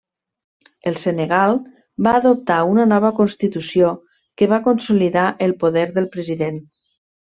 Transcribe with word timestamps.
El 0.91 0.95
Senegal 1.01 1.53
va 2.09 2.15
adoptar 2.21 2.57
una 2.73 2.87
nova 2.95 3.13
constitució 3.21 3.95
que 4.39 4.51
va 4.57 4.63
consolidar 4.73 5.31
el 5.49 5.59
poder 5.65 5.89
del 5.97 6.15
president. 6.19 6.65